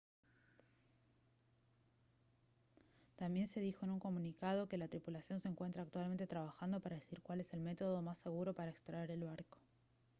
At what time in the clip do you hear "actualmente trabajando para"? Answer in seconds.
5.83-6.95